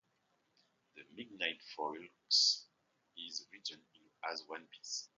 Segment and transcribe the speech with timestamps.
[0.95, 1.95] "The Midnight Folk"
[2.27, 3.85] is written
[4.33, 5.07] as one piece.